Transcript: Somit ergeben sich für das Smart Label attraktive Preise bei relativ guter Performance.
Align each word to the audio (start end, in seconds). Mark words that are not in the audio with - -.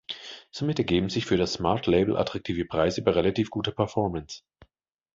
Somit 0.49 0.79
ergeben 0.79 1.09
sich 1.09 1.27
für 1.27 1.37
das 1.37 1.53
Smart 1.53 1.85
Label 1.85 2.17
attraktive 2.17 2.65
Preise 2.65 3.03
bei 3.03 3.11
relativ 3.11 3.51
guter 3.51 3.71
Performance. 3.71 4.41